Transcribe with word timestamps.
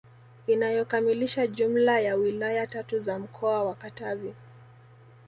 Inayokamilisha 0.47 1.47
jumla 1.47 1.99
ya 1.99 2.15
wilaya 2.15 2.67
tatu 2.67 2.99
za 2.99 3.19
mkoa 3.19 3.63
wa 3.63 3.75
Katavi 3.75 4.33